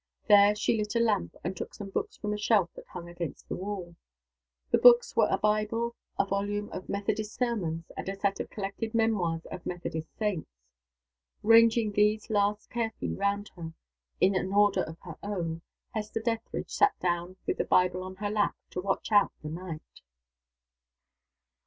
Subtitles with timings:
[0.27, 3.47] There she lit a lamp, and took some books from a shelf that hung against
[3.47, 3.95] the wall.
[4.71, 8.95] The books were the Bible, a volume of Methodist sermons, and a set of collected
[8.95, 10.49] Memoirs of Methodist saints.
[11.43, 13.73] Ranging these last carefully round her,
[14.19, 15.61] in an order of her own,
[15.93, 20.01] Hester Dethridge sat down with the Bible on her lap to watch out the night.